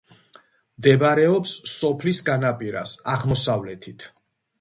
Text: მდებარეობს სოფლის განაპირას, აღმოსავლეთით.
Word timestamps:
მდებარეობს 0.77 1.53
სოფლის 1.73 2.21
განაპირას, 2.29 2.95
აღმოსავლეთით. 3.17 4.07